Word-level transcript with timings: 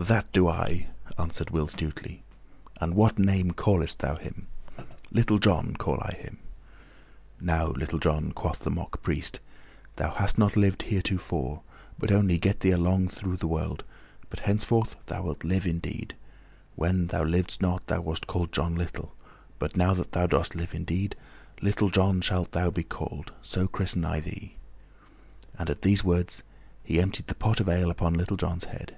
"That 0.00 0.30
do 0.30 0.46
I," 0.46 0.90
answered 1.18 1.50
Will 1.50 1.66
Stutely. 1.66 2.22
"And 2.80 2.94
what 2.94 3.18
name 3.18 3.50
callest 3.50 3.98
thou 3.98 4.14
him?" 4.14 4.46
"Little 5.10 5.40
John 5.40 5.74
call 5.74 5.98
I 6.00 6.12
him." 6.12 6.38
"Now 7.40 7.66
Little 7.66 7.98
John," 7.98 8.30
quoth 8.30 8.60
the 8.60 8.70
mock 8.70 9.02
priest, 9.02 9.40
"thou 9.96 10.12
hast 10.12 10.38
not 10.38 10.56
lived 10.56 10.82
heretofore, 10.82 11.62
but 11.98 12.12
only 12.12 12.38
got 12.38 12.60
thee 12.60 12.70
along 12.70 13.08
through 13.08 13.38
the 13.38 13.48
world, 13.48 13.82
but 14.30 14.38
henceforth 14.38 14.94
thou 15.06 15.22
wilt 15.22 15.42
live 15.42 15.66
indeed. 15.66 16.14
When 16.76 17.08
thou 17.08 17.24
livedst 17.24 17.60
not 17.60 17.88
thou 17.88 18.00
wast 18.00 18.28
called 18.28 18.52
John 18.52 18.76
Little, 18.76 19.16
but 19.58 19.76
now 19.76 19.94
that 19.94 20.12
thou 20.12 20.28
dost 20.28 20.54
live 20.54 20.74
indeed, 20.76 21.16
Little 21.60 21.90
John 21.90 22.20
shalt 22.20 22.52
thou 22.52 22.70
be 22.70 22.84
called, 22.84 23.32
so 23.42 23.66
christen 23.66 24.04
I 24.04 24.20
thee." 24.20 24.54
And 25.58 25.68
at 25.68 25.82
these 25.82 26.02
last 26.04 26.08
words 26.08 26.42
he 26.84 27.00
emptied 27.00 27.26
the 27.26 27.34
pot 27.34 27.58
of 27.58 27.68
ale 27.68 27.90
upon 27.90 28.14
Little 28.14 28.36
John's 28.36 28.66
head. 28.66 28.94